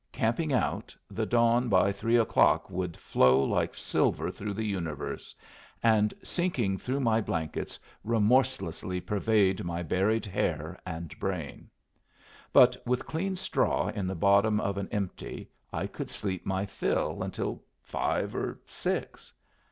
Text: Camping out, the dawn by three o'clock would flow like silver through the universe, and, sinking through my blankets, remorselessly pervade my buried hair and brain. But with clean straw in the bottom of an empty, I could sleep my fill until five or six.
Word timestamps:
Camping 0.11 0.51
out, 0.51 0.95
the 1.11 1.27
dawn 1.27 1.69
by 1.69 1.91
three 1.91 2.17
o'clock 2.17 2.71
would 2.71 2.97
flow 2.97 3.43
like 3.43 3.75
silver 3.75 4.31
through 4.31 4.55
the 4.55 4.65
universe, 4.65 5.35
and, 5.83 6.11
sinking 6.23 6.75
through 6.79 6.99
my 7.01 7.21
blankets, 7.21 7.77
remorselessly 8.03 8.99
pervade 8.99 9.63
my 9.63 9.83
buried 9.83 10.25
hair 10.25 10.79
and 10.87 11.13
brain. 11.19 11.69
But 12.51 12.75
with 12.83 13.05
clean 13.05 13.35
straw 13.35 13.89
in 13.89 14.07
the 14.07 14.15
bottom 14.15 14.59
of 14.59 14.79
an 14.79 14.89
empty, 14.91 15.51
I 15.71 15.85
could 15.85 16.09
sleep 16.09 16.47
my 16.47 16.65
fill 16.65 17.21
until 17.21 17.61
five 17.83 18.33
or 18.35 18.59
six. 18.65 19.31